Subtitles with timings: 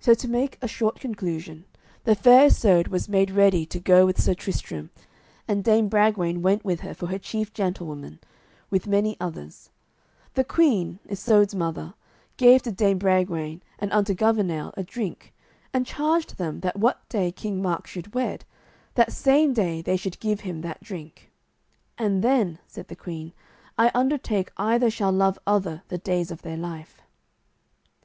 [0.00, 1.64] So, to make a short conclusion,
[2.02, 4.90] the Fair Isoud was made ready to go with Sir Tristram,
[5.46, 8.18] and Dame Bragwaine went with her for her chief gentlewoman,
[8.68, 9.70] with many others.
[10.32, 11.94] The queen, Isoud's mother,
[12.36, 15.32] gave to Dame Bragwaine and unto Gouvernail a drink,
[15.72, 18.44] and charged them that what day King Mark should wed,
[18.96, 21.30] that same day they should give him that drink,
[21.96, 23.32] "and then," said the queen,
[23.78, 27.02] "I undertake either shall love other the days of their life."